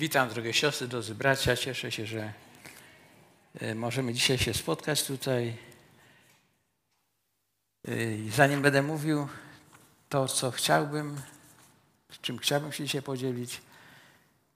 Witam 0.00 0.28
drogie 0.28 0.52
siostry, 0.52 0.88
drodzy 0.88 1.14
bracia. 1.14 1.56
Cieszę 1.56 1.92
się, 1.92 2.06
że 2.06 2.32
e, 3.60 3.74
możemy 3.74 4.14
dzisiaj 4.14 4.38
się 4.38 4.54
spotkać 4.54 5.04
tutaj. 5.04 5.56
E, 7.88 7.92
zanim 8.30 8.62
będę 8.62 8.82
mówił 8.82 9.28
to, 10.08 10.28
co 10.28 10.50
chciałbym, 10.50 11.20
czym 12.22 12.38
chciałbym 12.38 12.72
się 12.72 12.84
dzisiaj 12.84 13.02
podzielić, 13.02 13.62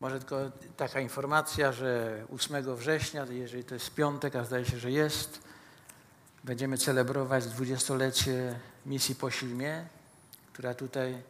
może 0.00 0.18
tylko 0.18 0.50
taka 0.76 1.00
informacja, 1.00 1.72
że 1.72 2.24
8 2.34 2.76
września, 2.76 3.26
jeżeli 3.30 3.64
to 3.64 3.74
jest 3.74 3.94
piątek, 3.94 4.36
a 4.36 4.44
zdaje 4.44 4.64
się, 4.64 4.78
że 4.78 4.90
jest, 4.90 5.42
będziemy 6.44 6.78
celebrować 6.78 7.46
dwudziestolecie 7.46 8.58
misji 8.86 9.14
po 9.14 9.30
Silmie, 9.30 9.84
która 10.52 10.74
tutaj 10.74 11.22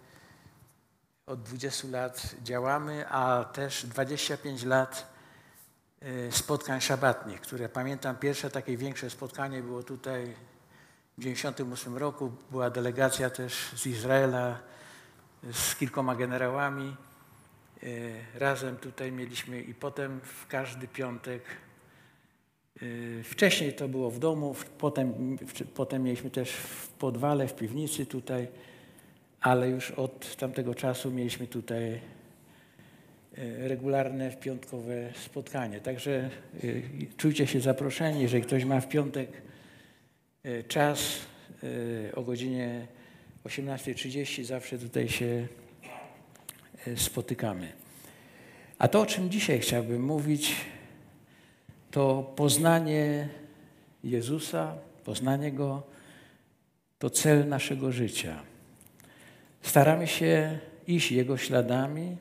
od 1.27 1.43
20 1.43 1.88
lat 1.88 2.34
działamy, 2.43 3.09
a 3.09 3.45
też 3.45 3.86
25 3.86 4.64
lat 4.64 5.12
y, 6.02 6.32
spotkań 6.32 6.80
szabatnych, 6.80 7.40
które 7.40 7.68
pamiętam 7.68 8.16
pierwsze 8.16 8.50
takie 8.50 8.76
większe 8.76 9.11
spotkanie 9.11 9.63
było 9.63 9.82
tutaj 9.82 10.25
w 10.25 11.16
1998 11.16 11.96
roku. 11.96 12.32
Była 12.50 12.71
delegacja 12.71 13.30
też 13.30 13.54
z 13.76 13.86
Izraela 13.86 14.58
z 15.52 15.76
kilkoma 15.76 16.14
generałami. 16.14 16.96
Y, 17.82 18.14
razem 18.35 18.77
tutaj 18.77 19.13
mieliśmy 19.13 19.63
i 19.63 19.75
potem 19.75 20.21
w 20.21 20.46
każdy 20.46 20.88
piątek. 20.88 21.43
Y, 22.82 23.22
wcześniej 23.25 23.75
to 23.75 23.88
było 23.88 24.11
w 24.11 24.18
domu, 24.18 24.57
potem, 24.79 25.38
potem 25.75 26.02
mieliśmy 26.02 26.30
też 26.30 26.50
w 26.52 26.88
podwale, 26.88 27.49
w 27.49 27.54
piwnicy 27.54 28.07
tutaj 28.07 28.49
ale 29.44 29.68
już 29.68 29.90
od 29.90 30.36
tamtego 30.36 30.75
czasu 30.75 31.11
mieliśmy 31.11 31.46
tutaj 31.46 31.85
e, 31.93 32.00
regularne 33.69 34.30
piątkowe 34.30 35.12
spotkanie. 35.25 35.80
Także 35.80 36.11
e, 36.11 36.30
czujcie 37.16 37.47
się 37.47 37.61
zaproszeni, 37.61 38.22
jeżeli 38.22 38.42
ktoś 38.44 38.64
ma 38.64 38.80
w 38.80 38.88
piątek 38.88 39.30
e, 40.42 40.62
czas 40.62 41.19
o 42.14 42.22
godzinie 42.22 42.86
18.30 43.44 44.44
zawsze 44.44 44.78
tutaj 44.78 45.08
się 45.08 45.48
spotykamy. 46.97 47.72
A 48.78 48.88
to, 48.88 49.00
o 49.00 49.06
czym 49.06 49.30
dzisiaj 49.30 49.60
chciałbym 49.60 50.04
mówić, 50.04 50.54
to 51.91 52.32
poznanie 52.36 53.28
Jezusa, 54.04 54.76
poznanie 55.04 55.52
Go, 55.52 55.82
to 56.98 57.10
cel 57.10 57.48
naszego 57.48 57.92
życia. 57.92 58.53
Staramy 59.64 60.06
się 60.06 60.58
iść 60.86 61.12
Jego 61.12 61.36
śladami. 61.36 62.16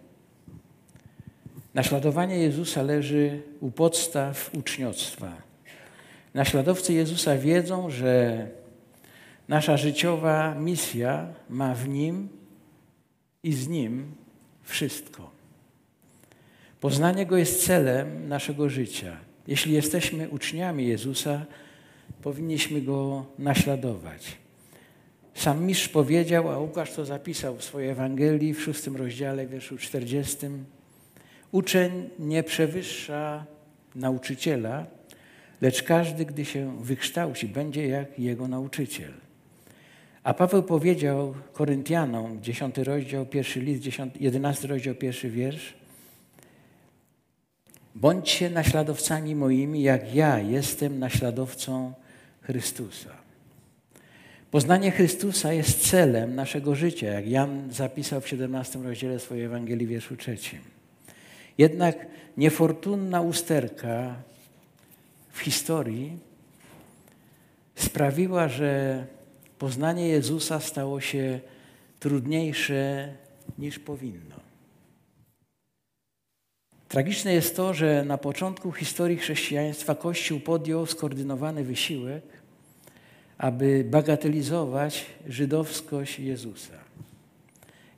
Naśladowanie 1.73 2.37
Jezusa 2.37 2.81
leży 2.81 3.41
u 3.59 3.71
podstaw 3.71 4.49
uczniostwa. 4.53 5.31
Naśladowcy 6.33 6.93
Jezusa 6.93 7.37
wiedzą, 7.37 7.89
że 7.89 8.47
nasza 9.47 9.77
życiowa 9.77 10.55
misja 10.55 11.27
ma 11.49 11.75
w 11.75 11.89
Nim 11.89 12.29
i 13.43 13.53
z 13.53 13.67
Nim 13.67 14.15
wszystko. 14.61 15.31
Poznanie 16.79 17.25
Go 17.25 17.37
jest 17.37 17.65
celem 17.65 18.27
naszego 18.27 18.69
życia. 18.69 19.17
Jeśli 19.47 19.73
jesteśmy 19.73 20.29
uczniami 20.29 20.87
Jezusa, 20.87 21.45
powinniśmy 22.21 22.81
Go 22.81 23.25
naśladować. 23.39 24.42
Sam 25.35 25.65
mistrz 25.65 25.87
powiedział, 25.87 26.49
a 26.49 26.59
Łukasz 26.59 26.91
to 26.91 27.05
zapisał 27.05 27.57
w 27.57 27.63
swojej 27.63 27.89
Ewangelii 27.89 28.53
w 28.53 28.61
szóstym 28.61 28.95
rozdziale, 28.95 29.47
wierszu 29.47 29.77
czterdziestym. 29.77 30.65
Uczeń 31.51 32.09
nie 32.19 32.43
przewyższa 32.43 33.45
nauczyciela, 33.95 34.85
lecz 35.61 35.83
każdy, 35.83 36.25
gdy 36.25 36.45
się 36.45 36.83
wykształci, 36.83 37.47
będzie 37.47 37.87
jak 37.87 38.19
jego 38.19 38.47
nauczyciel. 38.47 39.11
A 40.23 40.33
Paweł 40.33 40.63
powiedział 40.63 41.33
Koryntianom, 41.53 42.41
dziesiąty 42.41 42.83
rozdział, 42.83 43.25
pierwszy 43.25 43.59
list, 43.59 43.83
jedenasty 44.19 44.67
rozdział, 44.67 44.95
pierwszy 44.95 45.29
wiersz. 45.29 45.73
Bądźcie 47.95 48.49
naśladowcami 48.49 49.35
moimi, 49.35 49.83
jak 49.83 50.15
ja 50.15 50.39
jestem 50.39 50.99
naśladowcą 50.99 51.93
Chrystusa. 52.41 53.22
Poznanie 54.53 54.91
Chrystusa 54.91 55.53
jest 55.53 55.89
celem 55.89 56.35
naszego 56.35 56.75
życia, 56.75 57.07
jak 57.07 57.27
Jan 57.27 57.71
zapisał 57.71 58.21
w 58.21 58.27
17 58.27 58.79
rozdziale 58.79 59.19
swojej 59.19 59.45
Ewangelii, 59.45 59.87
wierszu 59.87 60.15
trzecim. 60.15 60.59
Jednak 61.57 62.07
niefortunna 62.37 63.21
usterka 63.21 64.15
w 65.31 65.39
historii 65.39 66.17
sprawiła, 67.75 68.47
że 68.47 69.05
poznanie 69.59 70.07
Jezusa 70.07 70.59
stało 70.59 71.01
się 71.01 71.39
trudniejsze 71.99 73.13
niż 73.57 73.79
powinno. 73.79 74.35
Tragiczne 76.87 77.33
jest 77.33 77.55
to, 77.55 77.73
że 77.73 78.03
na 78.05 78.17
początku 78.17 78.71
historii 78.71 79.17
chrześcijaństwa 79.17 79.95
Kościół 79.95 80.39
podjął 80.39 80.85
skoordynowany 80.85 81.63
wysiłek, 81.63 82.42
aby 83.43 83.83
bagatelizować 83.83 85.05
żydowskość 85.27 86.19
Jezusa. 86.19 86.79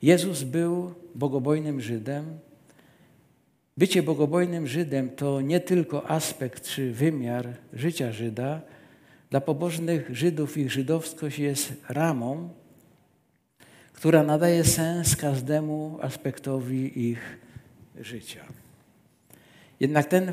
Jezus 0.02 0.42
był 0.42 0.94
bogobojnym 1.14 1.80
Żydem. 1.80 2.38
Bycie 3.76 4.02
bogobojnym 4.02 4.66
Żydem 4.66 5.10
to 5.10 5.40
nie 5.40 5.60
tylko 5.60 6.10
aspekt 6.10 6.68
czy 6.68 6.92
wymiar 6.92 7.48
życia 7.72 8.12
Żyda. 8.12 8.60
Dla 9.30 9.40
pobożnych 9.40 10.16
Żydów 10.16 10.56
ich 10.58 10.72
żydowskość 10.72 11.38
jest 11.38 11.72
ramą, 11.88 12.48
która 13.92 14.22
nadaje 14.22 14.64
sens 14.64 15.16
każdemu 15.16 15.98
aspektowi 16.02 17.10
ich 17.10 17.38
życia. 18.00 18.44
Jednak 19.80 20.06
ten 20.06 20.32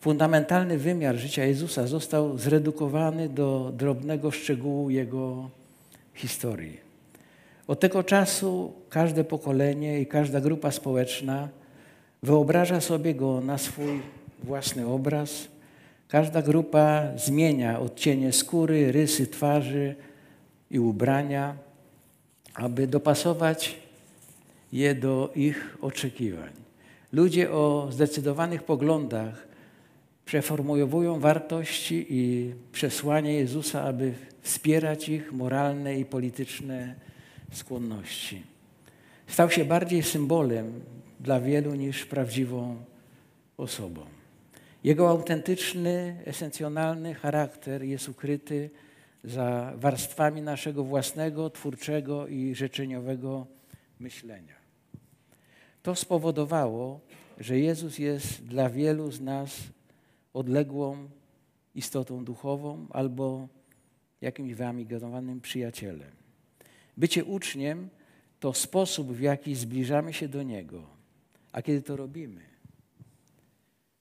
fundamentalny 0.00 0.78
wymiar 0.78 1.16
życia 1.16 1.44
Jezusa 1.44 1.86
został 1.86 2.38
zredukowany 2.38 3.28
do 3.28 3.72
drobnego 3.76 4.30
szczegółu 4.30 4.90
Jego 4.90 5.50
historii. 6.14 6.80
Od 7.66 7.80
tego 7.80 8.02
czasu 8.02 8.72
każde 8.90 9.24
pokolenie 9.24 10.00
i 10.00 10.06
każda 10.06 10.40
grupa 10.40 10.70
społeczna 10.70 11.48
wyobraża 12.22 12.80
sobie 12.80 13.14
Go 13.14 13.40
na 13.40 13.58
swój 13.58 14.00
własny 14.42 14.86
obraz. 14.86 15.48
Każda 16.08 16.42
grupa 16.42 17.02
zmienia 17.16 17.80
odcienie 17.80 18.32
skóry, 18.32 18.92
rysy 18.92 19.26
twarzy 19.26 19.94
i 20.70 20.78
ubrania, 20.78 21.54
aby 22.54 22.86
dopasować 22.86 23.76
je 24.72 24.94
do 24.94 25.30
ich 25.34 25.78
oczekiwań. 25.80 26.50
Ludzie 27.12 27.50
o 27.50 27.88
zdecydowanych 27.90 28.62
poglądach 28.62 29.50
przeformułowują 30.30 31.20
wartości 31.20 32.06
i 32.08 32.54
przesłanie 32.72 33.34
Jezusa, 33.34 33.82
aby 33.82 34.14
wspierać 34.40 35.08
ich 35.08 35.32
moralne 35.32 35.98
i 35.98 36.04
polityczne 36.04 36.94
skłonności. 37.52 38.42
Stał 39.26 39.50
się 39.50 39.64
bardziej 39.64 40.02
symbolem 40.02 40.80
dla 41.20 41.40
wielu 41.40 41.74
niż 41.74 42.06
prawdziwą 42.06 42.76
osobą. 43.56 44.06
Jego 44.84 45.08
autentyczny, 45.08 46.22
esencjonalny 46.24 47.14
charakter 47.14 47.82
jest 47.82 48.08
ukryty 48.08 48.70
za 49.24 49.72
warstwami 49.76 50.42
naszego 50.42 50.84
własnego, 50.84 51.50
twórczego 51.50 52.26
i 52.26 52.54
życzeniowego 52.54 53.46
myślenia. 54.00 54.54
To 55.82 55.94
spowodowało, 55.94 57.00
że 57.38 57.58
Jezus 57.58 57.98
jest 57.98 58.46
dla 58.46 58.70
wielu 58.70 59.10
z 59.10 59.20
nas 59.20 59.50
odległą 60.32 61.08
istotą 61.74 62.24
duchową 62.24 62.86
albo 62.90 63.48
jakimś 64.20 64.54
wyamigowanym 64.54 65.40
przyjacielem. 65.40 66.10
Bycie 66.96 67.24
uczniem 67.24 67.88
to 68.40 68.54
sposób, 68.54 69.12
w 69.12 69.20
jaki 69.20 69.54
zbliżamy 69.54 70.12
się 70.12 70.28
do 70.28 70.42
Niego. 70.42 70.86
A 71.52 71.62
kiedy 71.62 71.82
to 71.82 71.96
robimy, 71.96 72.40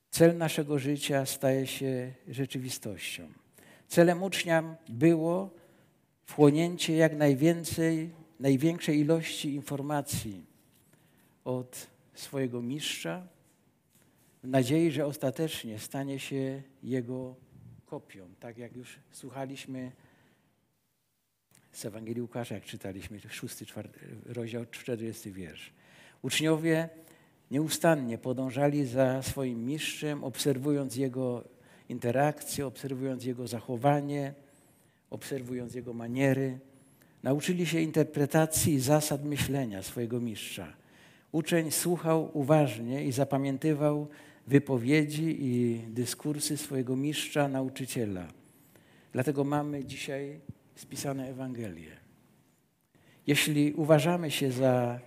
cel 0.09 0.37
naszego 0.37 0.79
życia 0.79 1.25
staje 1.25 1.67
się 1.67 2.13
rzeczywistością. 2.27 3.27
Celem 3.87 4.23
ucznia 4.23 4.75
było 4.89 5.49
wchłonięcie 6.25 6.95
jak 6.95 7.17
najwięcej, 7.17 8.09
największej 8.39 8.99
ilości 8.99 9.53
informacji 9.53 10.45
od 11.45 11.87
swojego 12.13 12.61
mistrza, 12.61 13.27
w 14.43 14.47
nadziei, 14.47 14.91
że 14.91 15.05
ostatecznie 15.05 15.79
stanie 15.79 16.19
się 16.19 16.63
jego 16.83 17.35
kopią. 17.85 18.29
Tak 18.39 18.57
jak 18.57 18.75
już 18.75 18.99
słuchaliśmy 19.11 19.91
z 21.71 21.85
Ewangelii 21.85 22.21
Łukasza, 22.21 22.55
jak 22.55 22.63
czytaliśmy, 22.63 23.19
szósty 23.29 23.65
czwarty, 23.65 23.99
rozdział 24.25 24.65
40 24.65 25.31
wiersz. 25.31 25.73
Uczniowie 26.21 26.89
Nieustannie 27.51 28.17
podążali 28.17 28.85
za 28.85 29.21
swoim 29.21 29.65
mistrzem, 29.65 30.23
obserwując 30.23 30.95
jego 30.95 31.43
interakcje, 31.89 32.67
obserwując 32.67 33.25
jego 33.25 33.47
zachowanie, 33.47 34.33
obserwując 35.09 35.75
jego 35.75 35.93
maniery. 35.93 36.59
Nauczyli 37.23 37.65
się 37.65 37.79
interpretacji 37.79 38.73
i 38.73 38.79
zasad 38.79 39.25
myślenia 39.25 39.83
swojego 39.83 40.19
mistrza. 40.19 40.73
Uczeń 41.31 41.71
słuchał 41.71 42.29
uważnie 42.33 43.05
i 43.05 43.11
zapamiętywał 43.11 44.07
wypowiedzi 44.47 45.37
i 45.39 45.83
dyskursy 45.87 46.57
swojego 46.57 46.95
mistrza, 46.95 47.47
nauczyciela. 47.47 48.27
Dlatego 49.13 49.43
mamy 49.43 49.85
dzisiaj 49.85 50.39
spisane 50.75 51.29
Ewangelie. 51.29 51.91
Jeśli 53.27 53.73
uważamy 53.73 54.31
się 54.31 54.51
za 54.51 54.99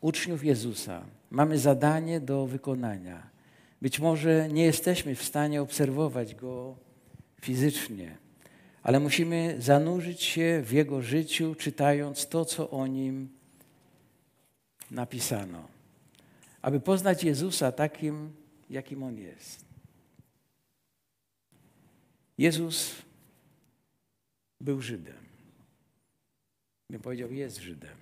uczniów 0.00 0.44
Jezusa, 0.44 1.04
mamy 1.30 1.58
zadanie 1.58 2.20
do 2.20 2.46
wykonania. 2.46 3.30
Być 3.82 4.00
może 4.00 4.48
nie 4.48 4.64
jesteśmy 4.64 5.14
w 5.14 5.22
stanie 5.22 5.62
obserwować 5.62 6.34
Go 6.34 6.76
fizycznie, 7.40 8.16
ale 8.82 9.00
musimy 9.00 9.56
zanurzyć 9.58 10.22
się 10.22 10.62
w 10.64 10.72
Jego 10.72 11.02
życiu, 11.02 11.54
czytając 11.54 12.28
to, 12.28 12.44
co 12.44 12.70
o 12.70 12.86
Nim 12.86 13.37
napisano, 14.90 15.68
aby 16.62 16.80
poznać 16.80 17.24
Jezusa 17.24 17.72
takim, 17.72 18.32
jakim 18.70 19.02
On 19.02 19.18
jest. 19.18 19.64
Jezus 22.38 22.94
był 24.60 24.80
Żydem. 24.82 25.16
Bym 26.90 27.00
powiedział, 27.00 27.32
jest 27.32 27.56
Żydem. 27.56 27.96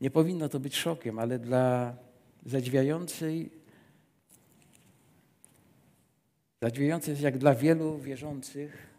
Nie 0.00 0.10
powinno 0.10 0.48
to 0.48 0.60
być 0.60 0.76
szokiem, 0.76 1.18
ale 1.18 1.38
dla 1.38 1.96
zadziwiającej, 2.46 3.50
zadziwiające 6.62 7.10
jest 7.10 7.22
jak 7.22 7.38
dla 7.38 7.54
wielu 7.54 7.98
wierzących, 7.98 8.95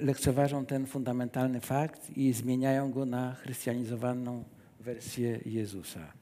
lekceważą 0.00 0.66
ten 0.66 0.86
fundamentalny 0.86 1.60
fakt 1.60 2.16
i 2.16 2.32
zmieniają 2.32 2.90
go 2.90 3.06
na 3.06 3.34
chrystianizowaną 3.34 4.44
wersję 4.80 5.38
Jezusa. 5.46 6.12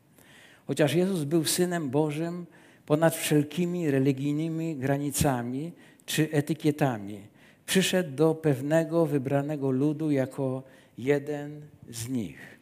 Chociaż 0.66 0.94
Jezus 0.94 1.24
był 1.24 1.44
Synem 1.44 1.90
Bożym 1.90 2.46
ponad 2.86 3.16
wszelkimi 3.16 3.90
religijnymi 3.90 4.76
granicami 4.76 5.72
czy 6.06 6.30
etykietami, 6.30 7.20
przyszedł 7.66 8.16
do 8.16 8.34
pewnego 8.34 9.06
wybranego 9.06 9.70
ludu 9.70 10.10
jako 10.10 10.62
jeden 10.98 11.60
z 11.90 12.08
nich. 12.08 12.58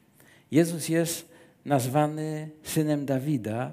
Jezus 0.50 0.88
jest 0.88 1.28
nazwany 1.64 2.50
synem 2.62 3.06
Dawida 3.06 3.72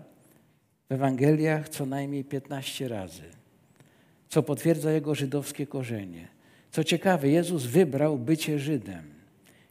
w 0.90 0.94
Ewangeliach 0.94 1.70
co 1.70 1.86
najmniej 1.86 2.24
15 2.24 2.88
razy, 2.88 3.24
co 4.30 4.44
potwierdza 4.44 4.92
jego 4.92 5.16
żydowskie 5.16 5.68
korzenie. 5.68 6.35
Co 6.76 6.84
ciekawe, 6.84 7.30
Jezus 7.30 7.66
wybrał 7.66 8.18
bycie 8.18 8.60
Żydem. 8.60 9.04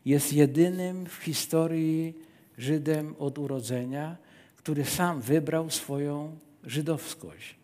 Jest 0.05 0.33
jedynym 0.33 1.07
w 1.07 1.15
historii 1.15 2.15
Żydem 2.59 3.15
od 3.19 3.39
urodzenia, 3.39 4.17
który 4.57 4.85
sam 4.85 5.21
wybrał 5.21 5.71
swoją 5.71 6.39
żydowskość. 6.63 7.57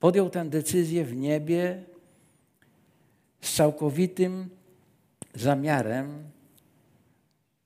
Podjął 0.00 0.30
tę 0.30 0.44
decyzję 0.44 1.04
w 1.04 1.16
niebie 1.16 1.82
z 3.40 3.54
całkowitym 3.54 4.48
zamiarem, 5.34 6.24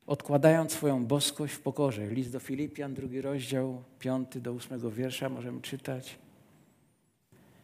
odkładając 0.06 0.72
swoją 0.72 1.06
boskość 1.06 1.55
w 1.55 1.60
pokorze. 1.60 2.06
List 2.06 2.32
do 2.32 2.40
Filipian, 2.40 2.94
drugi 2.94 3.20
rozdział, 3.20 3.82
piąty 3.99 4.40
do 4.40 4.52
ósmego 4.52 4.90
wiersza 4.90 5.28
możemy 5.28 5.60
czytać. 5.60 6.19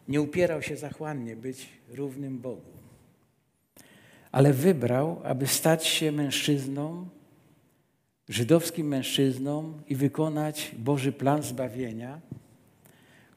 Nie 0.09 0.21
upierał 0.21 0.63
się 0.63 0.77
zachłannie 0.77 1.37
być 1.37 1.69
równym 1.89 2.39
Bogu, 2.39 2.84
ale 4.35 4.53
wybrał, 4.53 5.21
aby 5.25 5.47
stać 5.47 5.87
się 5.87 6.13
mężczyzną, 6.13 7.09
żydowskim 8.29 8.89
mężczyzną 8.89 9.79
i 9.89 9.97
wykonać 9.97 10.75
Boży 10.79 11.13
plan 11.13 11.43
zbawienia, 11.43 12.21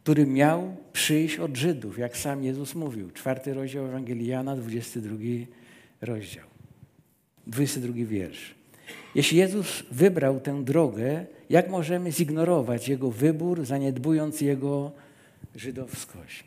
który 0.04 0.26
miał 0.26 0.76
przyjść 0.94 1.38
od 1.38 1.58
Żydów, 1.58 1.98
jak 1.98 2.18
sam 2.18 2.44
Jezus 2.44 2.76
mówił. 2.76 3.12
Czwarty 3.12 3.54
rozdział 3.54 3.86
Ewangelii 3.86 4.28
Jana, 4.28 4.56
22 4.56 5.16
rozdział, 6.02 6.46
22 7.48 7.94
wiersz. 8.06 8.56
Jeśli 9.16 9.38
Jezus 9.38 9.84
wybrał 9.92 10.40
tę 10.40 10.64
drogę, 10.64 11.26
jak 11.50 11.70
możemy 11.70 12.12
zignorować 12.12 12.90
Jego 12.90 13.12
wybór, 13.12 13.66
zaniedbując 13.66 14.42
Jego 14.42 14.92
żydowskość? 15.56 16.44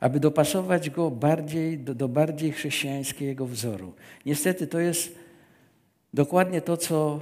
Aby 0.00 0.20
dopasować 0.20 0.90
Go 0.90 1.10
bardziej, 1.10 1.78
do, 1.78 1.94
do 1.94 2.08
bardziej 2.08 2.52
chrześcijańskiego 2.52 3.46
wzoru. 3.46 3.92
Niestety 4.26 4.66
to 4.66 4.78
jest 4.78 5.14
dokładnie 6.14 6.60
to, 6.60 6.76
co 6.76 7.20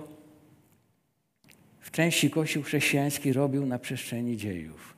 w 1.81 1.91
części 1.91 2.31
Kościół 2.31 2.63
chrześcijański 2.63 3.33
robił 3.33 3.67
na 3.67 3.79
przestrzeni 3.79 4.37
dziejów. 4.37 4.95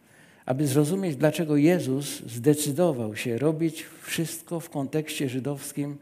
Aby 0.47 0.67
zrozumieć, 0.67 1.17
dlaczego 1.17 1.57
Jezus 1.57 2.21
zdecydował 2.21 3.17
się 3.17 3.39
robić 3.39 3.87
wszystko 4.03 4.61
w 4.61 4.71
kontekście 4.71 5.29
żydowskim, 5.29 5.97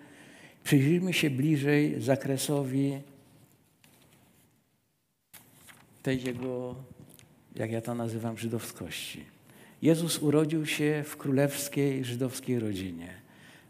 przyjrzyjmy 0.64 1.12
się 1.12 1.30
bliżej 1.30 2.02
zakresowi 2.02 2.98
tej 6.02 6.24
jego, 6.24 6.74
jak 7.54 7.70
ja 7.70 7.80
to 7.80 7.94
nazywam, 7.94 8.38
żydowskości. 8.38 9.24
Jezus 9.82 10.22
urodził 10.22 10.66
się 10.66 11.04
w 11.06 11.16
królewskiej 11.16 12.04
żydowskiej 12.04 12.58
rodzinie. 12.58 13.08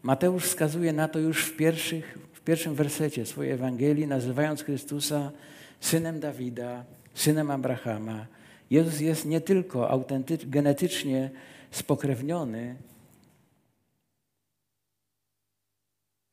Mateusz 0.03 0.43
wskazuje 0.43 0.93
na 0.93 1.07
to 1.07 1.19
już 1.19 1.45
w, 1.45 1.57
pierwszych, 1.57 2.17
w 2.33 2.41
pierwszym 2.41 2.75
wersecie 2.75 3.25
swojej 3.25 3.51
Ewangelii, 3.51 4.07
nazywając 4.07 4.63
Chrystusa 4.63 5.31
synem 5.79 6.19
Dawida, 6.19 6.85
synem 7.13 7.51
Abrahama. 7.51 8.25
Jezus 8.69 8.99
jest 8.99 9.25
nie 9.25 9.41
tylko 9.41 10.05
genetycznie 10.47 11.29
spokrewniony 11.71 12.75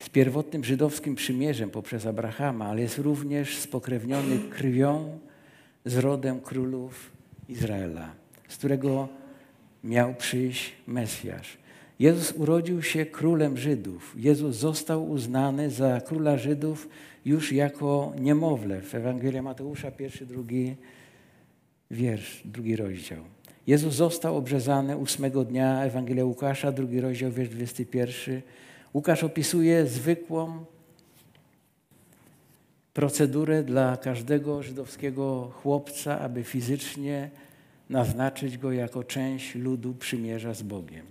z 0.03 0.09
pierwotnym 0.09 0.63
żydowskim 0.63 1.15
przymierzem 1.15 1.69
poprzez 1.69 2.05
Abrahama, 2.05 2.65
ale 2.65 2.81
jest 2.81 2.97
również 2.97 3.57
spokrewniony 3.57 4.39
krwią 4.49 5.19
z 5.85 5.97
rodem 5.97 6.41
królów 6.41 7.11
Izraela, 7.49 8.11
z 8.47 8.57
którego 8.57 9.20
miał 9.83 10.15
przyjść 10.15 10.73
Mesjasz. 10.87 11.57
Jezus 11.99 12.31
urodził 12.31 12.83
się 12.83 13.05
królem 13.05 13.57
Żydów. 13.57 14.13
Jezus 14.17 14.55
został 14.55 15.09
uznany 15.09 15.69
za 15.69 16.01
króla 16.01 16.37
Żydów 16.37 16.89
już 17.25 17.51
jako 17.51 18.13
niemowlę 18.19 18.81
w 18.81 18.95
Ewangelii 18.95 19.41
Mateusza, 19.41 19.91
pierwszy, 19.91 20.25
drugi 20.25 20.75
wiersz, 21.91 22.41
drugi 22.45 22.75
rozdział. 22.75 23.23
Jezus 23.67 23.93
został 23.93 24.37
obrzezany 24.37 24.97
ósmego 24.97 25.45
dnia 25.45 25.83
Ewangelia 25.83 26.25
Łukasza, 26.25 26.71
drugi 26.71 27.01
rozdział, 27.01 27.31
wiersz 27.31 27.49
21. 27.49 28.41
Łukasz 28.93 29.23
opisuje 29.23 29.87
zwykłą 29.87 30.65
procedurę 32.93 33.63
dla 33.63 33.97
każdego 33.97 34.63
żydowskiego 34.63 35.51
chłopca, 35.53 36.19
aby 36.19 36.43
fizycznie 36.43 37.29
naznaczyć 37.91 38.57
go 38.57 38.71
jako 38.71 39.03
część 39.03 39.55
ludu 39.55 39.93
przymierza 39.93 40.53
z 40.53 40.61
Bogiem. 40.61 41.05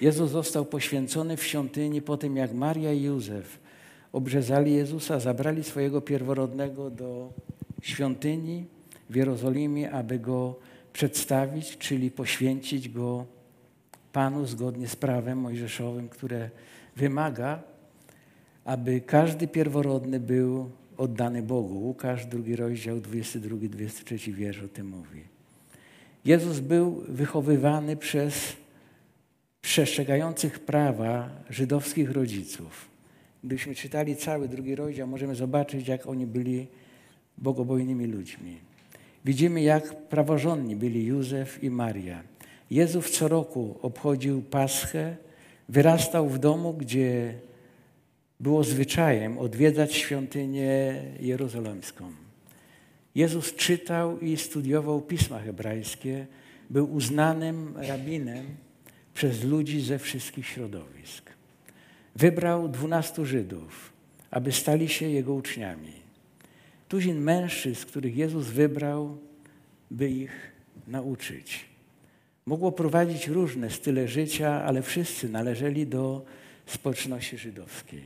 Jezus 0.00 0.30
został 0.30 0.64
poświęcony 0.64 1.36
w 1.36 1.44
świątyni 1.44 2.02
po 2.02 2.16
tym, 2.16 2.36
jak 2.36 2.52
Maria 2.52 2.92
i 2.92 3.02
Józef 3.02 3.58
obrzezali 4.12 4.72
Jezusa, 4.72 5.20
zabrali 5.20 5.64
swojego 5.64 6.00
pierworodnego 6.00 6.90
do 6.90 7.32
świątyni 7.82 8.64
w 9.10 9.16
Jerozolimie, 9.16 9.92
aby 9.92 10.18
go 10.18 10.58
przedstawić, 10.92 11.78
czyli 11.78 12.10
poświęcić 12.10 12.88
go 12.88 13.26
Panu 14.12 14.46
zgodnie 14.46 14.88
z 14.88 14.96
prawem 14.96 15.38
mojżeszowym, 15.38 16.08
które 16.08 16.50
wymaga, 16.96 17.62
aby 18.64 19.00
każdy 19.00 19.48
pierworodny 19.48 20.20
był 20.20 20.70
oddany 20.96 21.42
Bogu. 21.42 21.78
Łukasz, 21.78 22.26
drugi 22.26 22.56
rozdział, 22.56 23.00
22, 23.00 23.56
23 23.68 24.32
wiersz 24.32 24.62
o 24.62 24.68
tym 24.68 24.88
mówi. 24.88 25.33
Jezus 26.24 26.60
był 26.60 27.04
wychowywany 27.08 27.96
przez 27.96 28.56
przestrzegających 29.62 30.58
prawa 30.58 31.30
żydowskich 31.50 32.10
rodziców. 32.10 32.88
Gdybyśmy 33.44 33.74
czytali 33.74 34.16
cały 34.16 34.48
drugi 34.48 34.74
rozdział, 34.74 35.08
możemy 35.08 35.34
zobaczyć, 35.34 35.88
jak 35.88 36.06
oni 36.06 36.26
byli 36.26 36.66
bogobojnymi 37.38 38.06
ludźmi. 38.06 38.56
Widzimy, 39.24 39.62
jak 39.62 40.08
praworządni 40.08 40.76
byli 40.76 41.06
Józef 41.06 41.62
i 41.64 41.70
Maria. 41.70 42.22
Jezus 42.70 43.10
co 43.10 43.28
roku 43.28 43.78
obchodził 43.82 44.42
Paschę, 44.42 45.16
wyrastał 45.68 46.28
w 46.28 46.38
domu, 46.38 46.74
gdzie 46.74 47.34
było 48.40 48.64
zwyczajem 48.64 49.38
odwiedzać 49.38 49.94
świątynię 49.94 51.02
jerozolimską. 51.20 52.23
Jezus 53.14 53.54
czytał 53.54 54.18
i 54.18 54.36
studiował 54.36 55.00
pisma 55.00 55.38
hebrajskie, 55.38 56.26
był 56.70 56.92
uznanym 56.92 57.74
rabinem 57.76 58.46
przez 59.14 59.44
ludzi 59.44 59.80
ze 59.80 59.98
wszystkich 59.98 60.46
środowisk. 60.46 61.30
Wybrał 62.16 62.68
dwunastu 62.68 63.24
Żydów, 63.24 63.92
aby 64.30 64.52
stali 64.52 64.88
się 64.88 65.08
jego 65.08 65.34
uczniami. 65.34 65.92
Tuzin 66.88 67.20
mężczyzn, 67.20 67.86
których 67.86 68.16
Jezus 68.16 68.46
wybrał, 68.46 69.18
by 69.90 70.10
ich 70.10 70.52
nauczyć. 70.86 71.64
Mogło 72.46 72.72
prowadzić 72.72 73.28
różne 73.28 73.70
style 73.70 74.08
życia, 74.08 74.64
ale 74.64 74.82
wszyscy 74.82 75.28
należeli 75.28 75.86
do 75.86 76.24
społeczności 76.66 77.38
żydowskiej. 77.38 78.02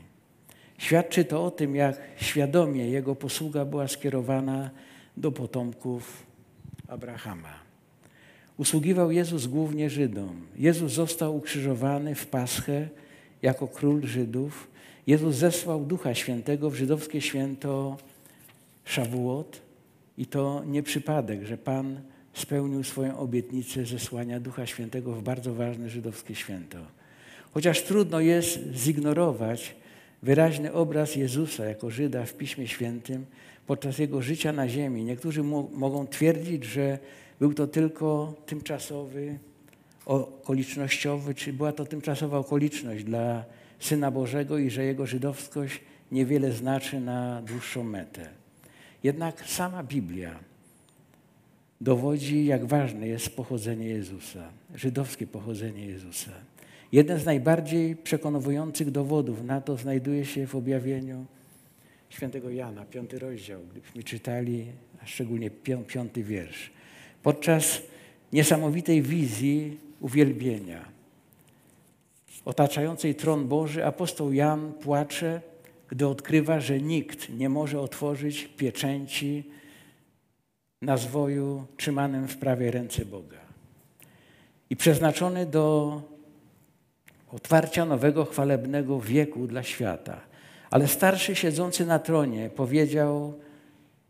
Świadczy 0.78 1.24
to 1.24 1.44
o 1.44 1.50
tym, 1.50 1.76
jak 1.76 2.00
świadomie 2.16 2.90
jego 2.90 3.16
posługa 3.16 3.64
była 3.64 3.88
skierowana 3.88 4.70
do 5.20 5.32
potomków 5.32 6.26
Abrahama. 6.88 7.54
Usługiwał 8.56 9.10
Jezus 9.10 9.46
głównie 9.46 9.90
Żydom. 9.90 10.46
Jezus 10.56 10.92
został 10.92 11.36
ukrzyżowany 11.36 12.14
w 12.14 12.26
Paschę 12.26 12.88
jako 13.42 13.68
król 13.68 14.06
Żydów. 14.06 14.70
Jezus 15.06 15.36
zesłał 15.36 15.84
Ducha 15.84 16.14
Świętego 16.14 16.70
w 16.70 16.74
żydowskie 16.74 17.20
święto 17.20 17.96
Szawuot 18.84 19.60
i 20.18 20.26
to 20.26 20.62
nie 20.66 20.82
przypadek, 20.82 21.44
że 21.44 21.58
Pan 21.58 22.00
spełnił 22.34 22.84
swoją 22.84 23.18
obietnicę 23.18 23.86
zesłania 23.86 24.40
Ducha 24.40 24.66
Świętego 24.66 25.12
w 25.12 25.22
bardzo 25.22 25.54
ważne 25.54 25.90
żydowskie 25.90 26.34
święto. 26.34 26.78
Chociaż 27.54 27.82
trudno 27.82 28.20
jest 28.20 28.58
zignorować 28.74 29.74
wyraźny 30.22 30.72
obraz 30.72 31.16
Jezusa 31.16 31.64
jako 31.64 31.90
Żyda 31.90 32.24
w 32.24 32.34
Piśmie 32.34 32.68
Świętym 32.68 33.26
podczas 33.66 33.98
Jego 33.98 34.22
życia 34.22 34.52
na 34.52 34.68
ziemi. 34.68 35.04
Niektórzy 35.04 35.42
mogą 35.72 36.06
twierdzić, 36.06 36.64
że 36.64 36.98
był 37.40 37.54
to 37.54 37.66
tylko 37.66 38.34
tymczasowy, 38.46 39.38
okolicznościowy, 40.06 41.34
czy 41.34 41.52
była 41.52 41.72
to 41.72 41.86
tymczasowa 41.86 42.38
okoliczność 42.38 43.04
dla 43.04 43.44
Syna 43.78 44.10
Bożego 44.10 44.58
i 44.58 44.70
że 44.70 44.84
Jego 44.84 45.06
żydowskość 45.06 45.80
niewiele 46.12 46.52
znaczy 46.52 47.00
na 47.00 47.42
dłuższą 47.42 47.84
metę. 47.84 48.28
Jednak 49.02 49.44
sama 49.46 49.82
Biblia 49.82 50.38
dowodzi, 51.80 52.46
jak 52.46 52.66
ważne 52.66 53.08
jest 53.08 53.36
pochodzenie 53.36 53.88
Jezusa, 53.88 54.48
żydowskie 54.74 55.26
pochodzenie 55.26 55.86
Jezusa. 55.86 56.32
Jeden 56.92 57.18
z 57.18 57.24
najbardziej 57.24 57.96
przekonujących 57.96 58.90
dowodów 58.90 59.44
na 59.44 59.60
to 59.60 59.76
znajduje 59.76 60.24
się 60.24 60.46
w 60.46 60.54
objawieniu 60.54 61.26
świętego 62.08 62.50
Jana, 62.50 62.84
piąty 62.84 63.18
rozdział, 63.18 63.60
gdybyśmy 63.70 64.02
czytali, 64.02 64.66
a 65.02 65.06
szczególnie 65.06 65.50
piąty 65.86 66.22
wiersz. 66.22 66.70
Podczas 67.22 67.82
niesamowitej 68.32 69.02
wizji 69.02 69.78
uwielbienia 70.00 70.98
otaczającej 72.44 73.14
tron 73.14 73.48
Boży, 73.48 73.86
apostoł 73.86 74.32
Jan 74.32 74.72
płacze, 74.72 75.40
gdy 75.88 76.06
odkrywa, 76.06 76.60
że 76.60 76.80
nikt 76.80 77.28
nie 77.28 77.48
może 77.48 77.80
otworzyć 77.80 78.48
pieczęci 78.56 79.44
na 80.82 80.96
zwoju 80.96 81.66
trzymanym 81.76 82.28
w 82.28 82.36
prawej 82.36 82.70
ręce 82.70 83.04
Boga. 83.04 83.38
I 84.70 84.76
przeznaczony 84.76 85.46
do 85.46 86.02
otwarcia 87.32 87.84
nowego 87.84 88.24
chwalebnego 88.24 89.00
wieku 89.00 89.46
dla 89.46 89.62
świata. 89.62 90.20
Ale 90.70 90.88
starszy 90.88 91.34
siedzący 91.34 91.86
na 91.86 91.98
tronie 91.98 92.50
powiedział 92.50 93.38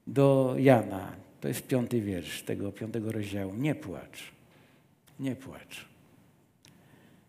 do 0.07 0.55
Jana, 0.59 1.13
to 1.41 1.49
jest 1.49 1.67
piąty 1.67 2.01
wiersz 2.01 2.43
tego 2.43 2.73
piątego 2.73 3.13
rozdziału, 3.13 3.55
nie 3.55 3.75
płacz, 3.75 4.33
nie 5.21 5.37
płacz. 5.37 5.85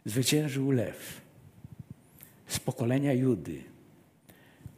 Zwyciężył 0.06 0.72
lew 0.72 1.22
z 2.48 2.60
pokolenia 2.60 3.14
Judy, 3.14 3.64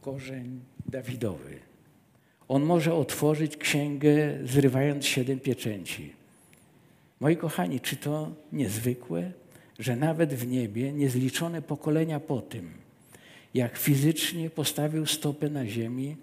korzeń 0.00 0.60
Dawidowy. 0.86 1.58
On 2.48 2.62
może 2.62 2.94
otworzyć 2.94 3.56
księgę, 3.56 4.38
zrywając 4.44 5.06
siedem 5.06 5.40
pieczęci. 5.40 6.12
Moi 7.20 7.36
kochani, 7.36 7.80
czy 7.80 7.96
to 7.96 8.32
niezwykłe? 8.52 9.32
Że 9.82 9.96
nawet 9.96 10.34
w 10.34 10.46
niebie 10.46 10.92
niezliczone 10.92 11.62
pokolenia 11.62 12.20
po 12.20 12.40
tym, 12.40 12.70
jak 13.54 13.78
fizycznie 13.78 14.50
postawił 14.50 15.06
stopę 15.06 15.50
na 15.50 15.66
ziemi, 15.66 16.16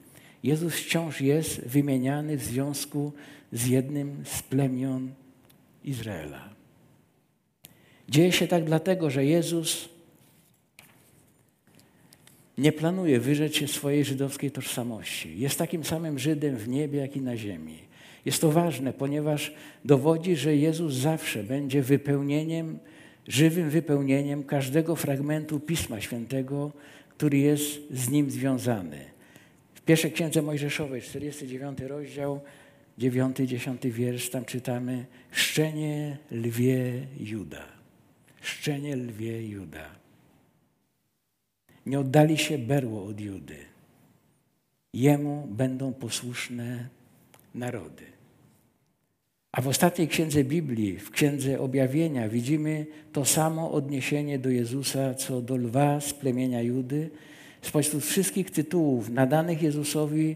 Jezus 0.43 0.73
wciąż 0.73 1.21
jest 1.21 1.67
wymieniany 1.67 2.37
w 2.37 2.43
związku 2.43 3.13
z 3.51 3.67
jednym 3.67 4.23
z 4.25 4.41
plemion 4.41 5.11
Izraela. 5.83 6.49
Dzieje 8.09 8.31
się 8.31 8.47
tak 8.47 8.63
dlatego, 8.63 9.09
że 9.09 9.25
Jezus 9.25 9.89
nie 12.57 12.71
planuje 12.71 13.19
wyrzec 13.19 13.55
się 13.55 13.67
swojej 13.67 14.05
żydowskiej 14.05 14.51
tożsamości. 14.51 15.39
Jest 15.39 15.59
takim 15.59 15.83
samym 15.83 16.19
Żydem 16.19 16.57
w 16.57 16.67
niebie, 16.67 16.99
jak 16.99 17.15
i 17.15 17.21
na 17.21 17.37
ziemi. 17.37 17.77
Jest 18.25 18.41
to 18.41 18.51
ważne, 18.51 18.93
ponieważ 18.93 19.53
dowodzi, 19.85 20.35
że 20.35 20.55
Jezus 20.55 20.93
zawsze 20.93 21.43
będzie 21.43 21.81
wypełnieniem 21.81 22.79
żywym 23.29 23.69
wypełnieniem 23.69 24.43
każdego 24.43 24.95
fragmentu 24.95 25.59
Pisma 25.59 26.01
Świętego, 26.01 26.71
który 27.09 27.37
jest 27.37 27.63
z 27.91 28.09
nim 28.09 28.31
związany. 28.31 29.05
W 29.73 29.81
pierwszej 29.81 30.11
księdze 30.11 30.41
Mojżeszowej, 30.41 31.01
49 31.01 31.79
rozdział, 31.81 32.41
9-10 32.99 33.91
wiersz, 33.91 34.29
tam 34.29 34.45
czytamy 34.45 35.05
Szczenie 35.31 36.17
lwie 36.31 37.07
Juda. 37.19 37.65
Szczenie 38.41 38.95
lwie 38.95 39.47
Juda. 39.47 39.89
Nie 41.85 41.99
oddali 41.99 42.37
się 42.37 42.57
berło 42.57 43.05
od 43.05 43.21
Judy. 43.21 43.57
Jemu 44.93 45.47
będą 45.51 45.93
posłuszne 45.93 46.89
narody. 47.55 48.18
A 49.51 49.61
w 49.61 49.67
ostatniej 49.67 50.07
księdze 50.07 50.43
Biblii, 50.43 50.99
w 50.99 51.11
księdze 51.11 51.59
objawienia, 51.59 52.29
widzimy 52.29 52.85
to 53.13 53.25
samo 53.25 53.71
odniesienie 53.71 54.39
do 54.39 54.49
Jezusa, 54.49 55.13
co 55.13 55.41
do 55.41 55.57
lwa 55.57 56.01
z 56.01 56.13
plemienia 56.13 56.61
Judy. 56.61 57.09
Spośród 57.61 58.03
wszystkich 58.03 58.51
tytułów 58.51 59.09
nadanych 59.09 59.61
Jezusowi 59.61 60.35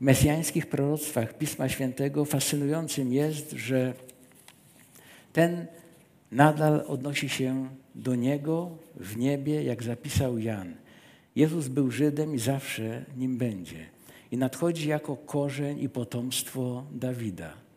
w 0.00 0.04
mesjańskich 0.04 0.66
proroctwach 0.66 1.38
Pisma 1.38 1.68
Świętego, 1.68 2.24
fascynującym 2.24 3.12
jest, 3.12 3.50
że 3.52 3.94
ten 5.32 5.66
nadal 6.32 6.84
odnosi 6.86 7.28
się 7.28 7.68
do 7.94 8.14
Niego 8.14 8.70
w 8.96 9.16
niebie, 9.16 9.62
jak 9.62 9.82
zapisał 9.82 10.38
Jan. 10.38 10.74
Jezus 11.36 11.68
był 11.68 11.90
Żydem 11.90 12.34
i 12.34 12.38
zawsze 12.38 13.04
nim 13.16 13.38
będzie. 13.38 13.86
I 14.30 14.36
nadchodzi 14.36 14.88
jako 14.88 15.16
korzeń 15.16 15.82
i 15.82 15.88
potomstwo 15.88 16.84
Dawida. 16.92 17.67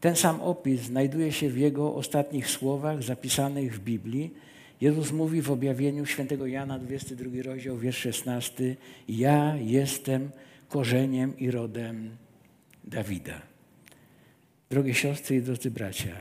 Ten 0.00 0.16
sam 0.16 0.40
opis 0.40 0.80
znajduje 0.80 1.32
się 1.32 1.50
w 1.50 1.58
jego 1.58 1.94
ostatnich 1.94 2.48
słowach 2.48 3.02
zapisanych 3.02 3.74
w 3.74 3.80
Biblii. 3.80 4.34
Jezus 4.80 5.12
mówi 5.12 5.42
w 5.42 5.50
objawieniu 5.50 6.06
świętego 6.06 6.46
Jana, 6.46 6.78
22 6.78 7.42
rozdział, 7.42 7.78
wiersz 7.78 7.98
16: 7.98 8.76
Ja 9.08 9.56
jestem 9.56 10.30
korzeniem 10.68 11.38
i 11.38 11.50
rodem 11.50 12.16
Dawida. 12.84 13.42
Drogie 14.70 14.94
siostry 14.94 15.36
i 15.36 15.42
drodzy 15.42 15.70
bracia, 15.70 16.16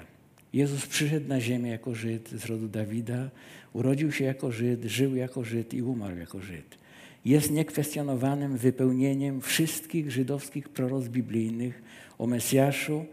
Jezus 0.56 0.88
przyszedł 0.88 1.28
na 1.28 1.42
ziemię 1.42 1.70
jako 1.70 1.96
Żyd 1.96 2.30
z 2.30 2.46
rodu 2.46 2.68
Dawida, 2.68 3.30
urodził 3.74 4.12
się 4.12 4.26
jako 4.26 4.52
Żyd, 4.52 4.84
żył 4.84 5.16
jako 5.16 5.44
Żyd 5.44 5.74
i 5.74 5.82
umarł 5.82 6.18
jako 6.18 6.42
Żyd. 6.42 6.78
Jest 7.26 7.52
niekwestionowanym 7.52 8.58
wypełnieniem 8.58 9.42
wszystkich 9.42 10.12
żydowskich 10.12 10.70
proroc 10.70 11.08
biblijnych 11.08 11.84
o 12.18 12.28
Mesjaszu, 12.28 13.06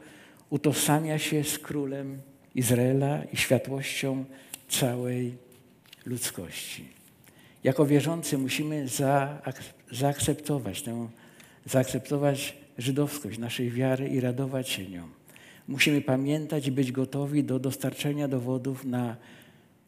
utożsamia 0.52 1.18
się 1.18 1.44
z 1.44 1.58
królem 1.58 2.20
Izraela 2.54 3.24
i 3.24 3.36
światłością 3.36 4.24
całej 4.68 5.36
ludzkości. 6.06 6.84
Jako 7.64 7.86
wierzący 7.86 8.38
musimy 8.38 8.86
zaakceptować 9.90 10.82
tę, 10.82 11.08
zaakceptować 11.66 12.56
żydowskość 12.78 13.38
naszej 13.38 13.70
wiary 13.70 14.08
i 14.08 14.20
radować 14.20 14.68
się 14.68 14.88
nią. 14.88 15.08
Musimy 15.68 16.00
pamiętać 16.00 16.66
i 16.66 16.72
być 16.72 16.92
gotowi 16.92 17.44
do 17.44 17.58
dostarczenia 17.58 18.28
dowodów 18.28 18.84
na, 18.84 19.16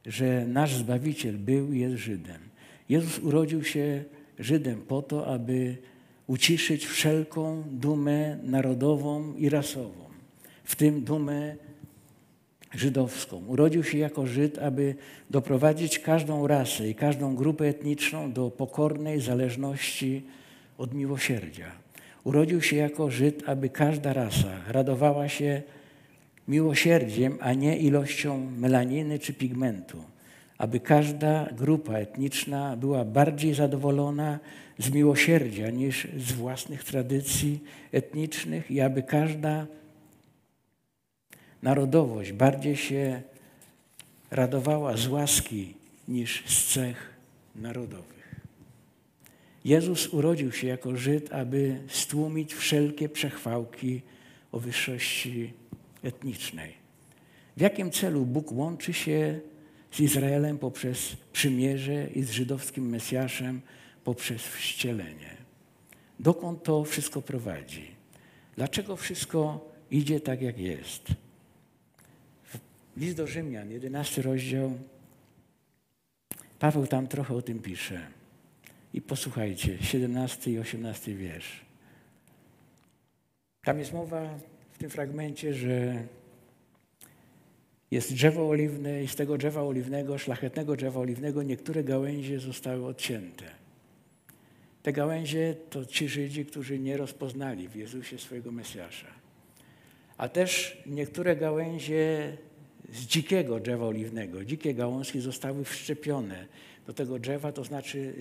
że 0.06 0.46
nasz 0.46 0.74
Zbawiciel 0.74 1.38
był 1.38 1.72
i 1.72 1.80
jest 1.80 1.96
Żydem. 1.96 2.40
Jezus 2.88 3.18
urodził 3.18 3.64
się 3.64 4.04
Żydem 4.38 4.82
po 4.82 5.02
to, 5.02 5.26
aby 5.26 5.76
uciszyć 6.26 6.86
wszelką 6.86 7.64
dumę 7.70 8.38
narodową 8.42 9.34
i 9.34 9.48
rasową 9.48 10.13
w 10.64 10.76
tym 10.76 11.04
dumę 11.04 11.56
żydowską. 12.74 13.44
Urodził 13.46 13.84
się 13.84 13.98
jako 13.98 14.26
Żyd, 14.26 14.58
aby 14.58 14.94
doprowadzić 15.30 15.98
każdą 15.98 16.46
rasę 16.46 16.88
i 16.88 16.94
każdą 16.94 17.34
grupę 17.34 17.68
etniczną 17.68 18.32
do 18.32 18.50
pokornej 18.50 19.20
zależności 19.20 20.22
od 20.78 20.94
miłosierdzia. 20.94 21.72
Urodził 22.24 22.62
się 22.62 22.76
jako 22.76 23.10
Żyd, 23.10 23.42
aby 23.46 23.68
każda 23.68 24.12
rasa 24.12 24.60
radowała 24.68 25.28
się 25.28 25.62
miłosierdziem, 26.48 27.38
a 27.40 27.52
nie 27.52 27.78
ilością 27.78 28.50
melaniny 28.56 29.18
czy 29.18 29.32
pigmentu. 29.34 30.04
Aby 30.58 30.80
każda 30.80 31.48
grupa 31.52 31.92
etniczna 31.92 32.76
była 32.76 33.04
bardziej 33.04 33.54
zadowolona 33.54 34.38
z 34.78 34.90
miłosierdzia 34.90 35.70
niż 35.70 36.08
z 36.18 36.32
własnych 36.32 36.84
tradycji 36.84 37.60
etnicznych 37.92 38.70
i 38.70 38.80
aby 38.80 39.02
każda 39.02 39.66
narodowość 41.64 42.32
bardziej 42.32 42.76
się 42.76 43.22
radowała 44.30 44.96
z 44.96 45.06
łaski 45.06 45.74
niż 46.08 46.44
z 46.46 46.72
cech 46.72 47.14
narodowych. 47.56 48.40
Jezus 49.64 50.08
urodził 50.08 50.52
się 50.52 50.66
jako 50.66 50.96
Żyd, 50.96 51.32
aby 51.32 51.80
stłumić 51.88 52.54
wszelkie 52.54 53.08
przechwałki 53.08 54.02
o 54.52 54.60
wyższości 54.60 55.52
etnicznej. 56.02 56.72
W 57.56 57.60
jakim 57.60 57.90
celu 57.90 58.26
Bóg 58.26 58.52
łączy 58.52 58.92
się 58.92 59.40
z 59.92 60.00
Izraelem 60.00 60.58
poprzez 60.58 61.16
przymierze 61.32 62.08
i 62.14 62.22
z 62.22 62.30
żydowskim 62.30 62.88
Mesjaszem 62.88 63.60
poprzez 64.04 64.42
wścielenie? 64.42 65.36
Dokąd 66.20 66.62
to 66.62 66.84
wszystko 66.84 67.22
prowadzi? 67.22 67.86
Dlaczego 68.56 68.96
wszystko 68.96 69.70
idzie 69.90 70.20
tak, 70.20 70.42
jak 70.42 70.58
jest? 70.58 71.23
List 72.96 73.16
do 73.16 73.26
Rzymian, 73.26 73.70
11 73.70 74.22
rozdział. 74.22 74.78
Paweł 76.58 76.86
tam 76.86 77.06
trochę 77.06 77.34
o 77.34 77.42
tym 77.42 77.58
pisze. 77.58 78.06
I 78.92 79.02
posłuchajcie, 79.02 79.78
17 79.82 80.50
i 80.50 80.58
18 80.58 81.14
wiersz. 81.14 81.60
Tam 83.64 83.78
jest 83.78 83.92
mowa 83.92 84.38
w 84.72 84.78
tym 84.78 84.90
fragmencie, 84.90 85.54
że 85.54 86.04
jest 87.90 88.12
drzewo 88.12 88.48
oliwne 88.48 89.04
i 89.04 89.08
z 89.08 89.16
tego 89.16 89.38
drzewa 89.38 89.62
oliwnego, 89.62 90.18
szlachetnego 90.18 90.76
drzewa 90.76 91.00
oliwnego, 91.00 91.42
niektóre 91.42 91.84
gałęzie 91.84 92.40
zostały 92.40 92.86
odcięte. 92.86 93.44
Te 94.82 94.92
gałęzie 94.92 95.54
to 95.70 95.86
ci 95.86 96.08
Żydzi, 96.08 96.46
którzy 96.46 96.78
nie 96.78 96.96
rozpoznali 96.96 97.68
w 97.68 97.76
Jezusie 97.76 98.18
swojego 98.18 98.52
Mesjasza. 98.52 99.06
A 100.16 100.28
też 100.28 100.82
niektóre 100.86 101.36
gałęzie 101.36 102.36
z 102.92 103.00
dzikiego 103.00 103.60
drzewa 103.60 103.86
oliwnego. 103.86 104.44
Dzikie 104.44 104.74
gałązki 104.74 105.20
zostały 105.20 105.64
wszczepione 105.64 106.46
do 106.86 106.92
tego 106.92 107.18
drzewa, 107.18 107.52
to 107.52 107.64
znaczy 107.64 108.14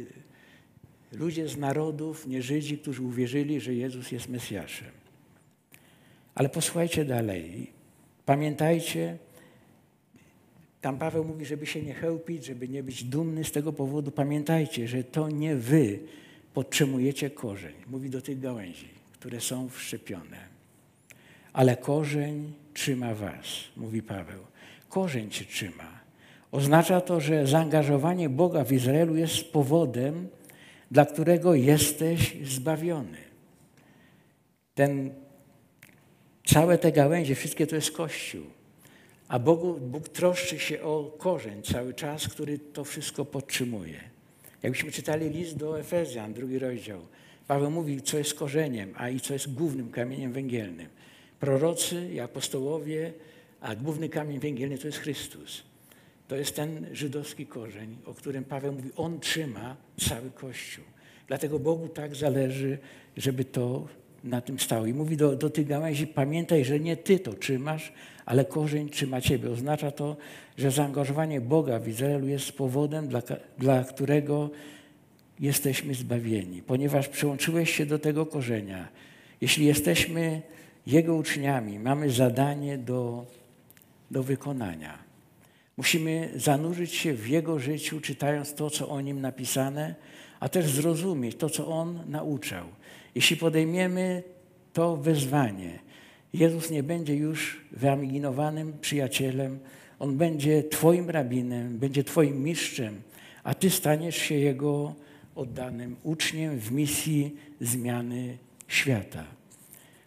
ludzie 1.11 1.47
z 1.47 1.57
narodów, 1.57 2.27
nie 2.27 2.41
Żydzi, 2.41 2.77
którzy 2.77 3.01
uwierzyli, 3.01 3.59
że 3.59 3.73
Jezus 3.73 4.11
jest 4.11 4.29
Mesjaszem. 4.29 4.91
Ale 6.35 6.49
posłuchajcie 6.49 7.05
dalej. 7.05 7.71
Pamiętajcie, 8.25 9.17
tam 10.81 10.97
Paweł 10.97 11.23
mówi, 11.25 11.45
żeby 11.45 11.65
się 11.65 11.81
nie 11.81 11.93
chełpić, 11.93 12.45
żeby 12.45 12.67
nie 12.67 12.83
być 12.83 13.03
dumny 13.03 13.43
z 13.43 13.51
tego 13.51 13.73
powodu. 13.73 14.11
Pamiętajcie, 14.11 14.87
że 14.87 15.03
to 15.03 15.29
nie 15.29 15.55
wy 15.55 15.99
podtrzymujecie 16.53 17.29
korzeń. 17.29 17.73
Mówi 17.87 18.09
do 18.09 18.21
tych 18.21 18.39
gałęzi, 18.39 18.89
które 19.13 19.41
są 19.41 19.69
wszczepione. 19.69 20.37
Ale 21.53 21.77
korzeń 21.77 22.53
trzyma 22.73 23.15
was, 23.15 23.45
mówi 23.77 24.01
Paweł 24.01 24.52
korzeń 24.93 25.29
cię 25.29 25.45
trzyma. 25.45 25.99
Oznacza 26.51 27.01
to, 27.01 27.19
że 27.19 27.47
zaangażowanie 27.47 28.29
Boga 28.29 28.63
w 28.63 28.71
Izraelu 28.71 29.15
jest 29.15 29.51
powodem, 29.51 30.27
dla 30.91 31.05
którego 31.05 31.55
jesteś 31.55 32.37
zbawiony. 32.43 33.17
Ten, 34.75 35.13
całe 36.45 36.77
te 36.77 36.91
gałęzie, 36.91 37.35
wszystkie 37.35 37.67
to 37.67 37.75
jest 37.75 37.91
Kościół. 37.91 38.43
A 39.27 39.39
Bogu, 39.39 39.73
Bóg 39.73 40.09
troszczy 40.09 40.59
się 40.59 40.81
o 40.81 41.15
korzeń 41.17 41.63
cały 41.63 41.93
czas, 41.93 42.27
który 42.27 42.59
to 42.59 42.83
wszystko 42.83 43.25
podtrzymuje. 43.25 43.99
Jakbyśmy 44.63 44.91
czytali 44.91 45.29
list 45.29 45.57
do 45.57 45.79
Efezjan, 45.79 46.33
drugi 46.33 46.59
rozdział, 46.59 46.99
Paweł 47.47 47.71
mówi, 47.71 48.01
co 48.01 48.17
jest 48.17 48.33
korzeniem, 48.33 48.93
a 48.97 49.09
i 49.09 49.19
co 49.19 49.33
jest 49.33 49.53
głównym 49.53 49.91
kamieniem 49.91 50.33
węgielnym. 50.33 50.87
Prorocy 51.39 52.09
i 52.13 52.19
apostołowie 52.19 53.13
a 53.63 53.75
główny 53.75 54.09
kamień 54.09 54.39
węgielny 54.39 54.77
to 54.77 54.87
jest 54.87 54.99
Chrystus. 54.99 55.63
To 56.27 56.35
jest 56.35 56.55
ten 56.55 56.87
żydowski 56.91 57.45
korzeń, 57.45 57.97
o 58.05 58.13
którym 58.13 58.43
Paweł 58.43 58.73
mówi, 58.73 58.89
on 58.95 59.19
trzyma 59.19 59.75
cały 59.99 60.31
Kościół. 60.31 60.85
Dlatego 61.27 61.59
Bogu 61.59 61.87
tak 61.87 62.15
zależy, 62.15 62.77
żeby 63.17 63.45
to 63.45 63.87
na 64.23 64.41
tym 64.41 64.59
stało. 64.59 64.85
I 64.85 64.93
mówi 64.93 65.17
do, 65.17 65.35
do 65.35 65.49
tych 65.49 65.67
gałęzi, 65.67 66.07
pamiętaj, 66.07 66.65
że 66.65 66.79
nie 66.79 66.97
ty 66.97 67.19
to 67.19 67.33
trzymasz, 67.33 67.93
ale 68.25 68.45
korzeń 68.45 68.89
trzyma 68.89 69.21
ciebie. 69.21 69.49
Oznacza 69.49 69.91
to, 69.91 70.17
że 70.57 70.71
zaangażowanie 70.71 71.41
Boga 71.41 71.79
w 71.79 71.87
Izraelu 71.87 72.27
jest 72.27 72.51
powodem, 72.51 73.07
dla, 73.07 73.21
dla 73.57 73.83
którego 73.83 74.49
jesteśmy 75.39 75.93
zbawieni. 75.93 76.61
Ponieważ 76.61 77.07
przyłączyłeś 77.07 77.75
się 77.75 77.85
do 77.85 77.99
tego 77.99 78.25
korzenia. 78.25 78.87
Jeśli 79.41 79.65
jesteśmy 79.65 80.41
Jego 80.87 81.15
uczniami, 81.15 81.79
mamy 81.79 82.09
zadanie 82.09 82.77
do 82.77 83.25
do 84.13 84.23
wykonania. 84.23 84.97
Musimy 85.77 86.29
zanurzyć 86.35 86.93
się 86.93 87.13
w 87.13 87.29
Jego 87.29 87.59
życiu, 87.59 88.01
czytając 88.01 88.53
to, 88.53 88.69
co 88.69 88.89
o 88.89 89.01
Nim 89.01 89.21
napisane, 89.21 89.95
a 90.39 90.49
też 90.49 90.71
zrozumieć 90.71 91.35
to, 91.35 91.49
co 91.49 91.67
On 91.67 91.99
nauczał. 92.07 92.65
Jeśli 93.15 93.37
podejmiemy 93.37 94.23
to 94.73 94.97
wezwanie, 94.97 95.79
Jezus 96.33 96.71
nie 96.71 96.83
będzie 96.83 97.15
już 97.15 97.61
wyamiginowanym 97.71 98.73
przyjacielem, 98.81 99.59
On 99.99 100.17
będzie 100.17 100.63
Twoim 100.63 101.09
rabinem, 101.09 101.77
będzie 101.77 102.03
Twoim 102.03 102.43
mistrzem, 102.43 103.01
a 103.43 103.53
Ty 103.53 103.69
staniesz 103.69 104.17
się 104.17 104.35
Jego 104.35 104.95
oddanym 105.35 105.95
uczniem 106.03 106.59
w 106.59 106.71
misji 106.71 107.35
zmiany 107.61 108.37
świata. 108.67 109.42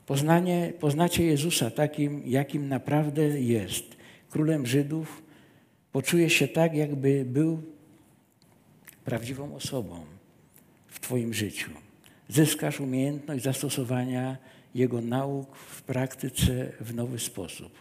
Poznanie, 0.07 0.73
poznacie 0.81 1.25
Jezusa 1.25 1.71
takim, 1.71 2.23
jakim 2.27 2.69
naprawdę 2.69 3.41
jest 3.41 3.85
królem 4.31 4.67
Żydów, 4.67 5.23
poczuje 5.93 6.31
się 6.31 6.49
tak, 6.49 6.75
jakby 6.75 7.25
był 7.25 7.63
prawdziwą 9.05 9.55
osobą 9.55 10.05
w 10.89 11.01
Twoim 11.01 11.35
życiu. 11.35 11.71
Zyskasz 12.29 12.81
umiejętność 12.81 13.45
zastosowania 13.45 14.37
Jego 14.75 15.01
nauk 15.01 15.57
w 15.57 15.83
praktyce 15.83 16.73
w 16.81 16.95
nowy 16.95 17.19
sposób. 17.19 17.73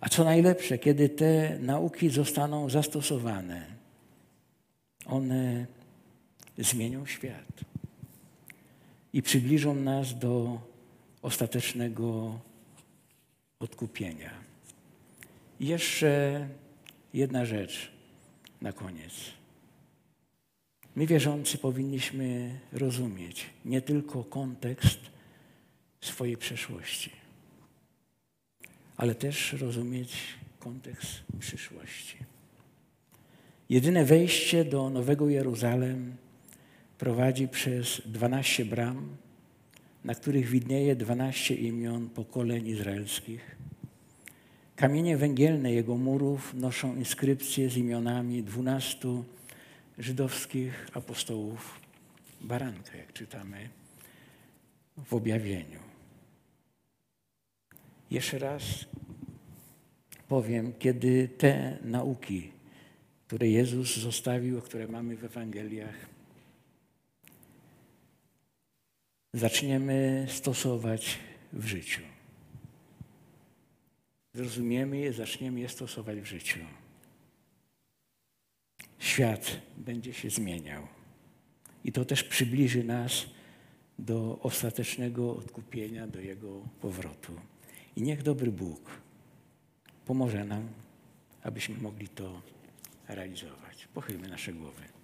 A 0.00 0.08
co 0.08 0.24
najlepsze, 0.24 0.78
kiedy 0.78 1.08
te 1.08 1.58
nauki 1.60 2.10
zostaną 2.10 2.70
zastosowane, 2.70 3.66
one 5.06 5.66
zmienią 6.58 7.06
świat 7.06 7.60
i 9.12 9.22
przybliżą 9.22 9.74
nas 9.74 10.18
do 10.18 10.60
ostatecznego 11.26 12.38
odkupienia. 13.60 14.30
I 15.60 15.66
jeszcze 15.66 16.48
jedna 17.14 17.44
rzecz 17.44 17.90
na 18.60 18.72
koniec. 18.72 19.12
My 20.96 21.06
wierzący 21.06 21.58
powinniśmy 21.58 22.58
rozumieć 22.72 23.46
nie 23.64 23.80
tylko 23.82 24.24
kontekst 24.24 24.98
swojej 26.00 26.36
przeszłości, 26.36 27.10
ale 28.96 29.14
też 29.14 29.52
rozumieć 29.52 30.16
kontekst 30.58 31.24
przyszłości. 31.38 32.16
Jedyne 33.68 34.04
wejście 34.04 34.64
do 34.64 34.90
Nowego 34.90 35.28
Jeruzalem 35.28 36.16
prowadzi 36.98 37.48
przez 37.48 38.02
12 38.06 38.64
bram, 38.64 39.16
na 40.06 40.14
których 40.14 40.48
widnieje 40.48 40.96
12 40.96 41.54
imion 41.54 42.08
pokoleń 42.10 42.66
izraelskich. 42.66 43.56
Kamienie 44.76 45.16
węgielne 45.16 45.72
jego 45.72 45.96
murów 45.96 46.54
noszą 46.54 46.96
inskrypcje 46.96 47.70
z 47.70 47.76
imionami 47.76 48.42
dwunastu 48.42 49.24
żydowskich 49.98 50.88
apostołów 50.94 51.80
baranka, 52.40 52.96
jak 52.96 53.12
czytamy 53.12 53.68
w 54.96 55.14
objawieniu. 55.14 55.80
Jeszcze 58.10 58.38
raz 58.38 58.62
powiem, 60.28 60.72
kiedy 60.78 61.28
te 61.38 61.78
nauki, 61.84 62.50
które 63.26 63.48
Jezus 63.48 63.96
zostawił, 63.96 64.60
które 64.60 64.88
mamy 64.88 65.16
w 65.16 65.24
Ewangeliach, 65.24 66.15
zaczniemy 69.36 70.26
stosować 70.28 71.18
w 71.52 71.66
życiu 71.66 72.02
zrozumiemy 74.36 74.98
je, 74.98 75.12
zaczniemy 75.12 75.60
je 75.60 75.68
stosować 75.68 76.20
w 76.20 76.24
życiu. 76.24 76.60
Świat 78.98 79.60
będzie 79.76 80.14
się 80.14 80.30
zmieniał. 80.30 80.86
I 81.84 81.92
to 81.92 82.04
też 82.04 82.24
przybliży 82.24 82.84
nas 82.84 83.26
do 83.98 84.38
ostatecznego 84.42 85.36
odkupienia, 85.36 86.06
do 86.06 86.20
Jego 86.20 86.60
powrotu. 86.80 87.32
I 87.96 88.02
niech 88.02 88.22
dobry 88.22 88.52
Bóg 88.52 88.90
pomoże 90.06 90.44
nam, 90.44 90.68
abyśmy 91.42 91.78
mogli 91.78 92.08
to 92.08 92.42
realizować. 93.08 93.88
Pochylmy 93.94 94.28
nasze 94.28 94.52
głowy. 94.52 94.95